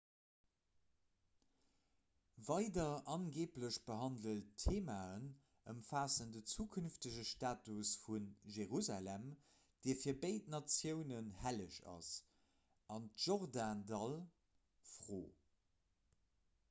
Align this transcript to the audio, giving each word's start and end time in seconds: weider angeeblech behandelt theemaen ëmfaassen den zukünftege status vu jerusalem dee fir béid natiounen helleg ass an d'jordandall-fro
weider 2.45 2.93
angeeblech 3.15 3.75
behandelt 3.89 4.55
theemaen 4.63 5.27
ëmfaassen 5.73 6.31
den 6.37 6.47
zukünftege 6.53 7.25
status 7.33 7.91
vu 8.05 8.17
jerusalem 8.55 9.27
dee 9.87 9.95
fir 10.05 10.17
béid 10.25 10.49
natiounen 10.55 11.29
helleg 11.43 11.77
ass 11.95 12.07
an 12.97 13.05
d'jordandall-fro 13.19 15.19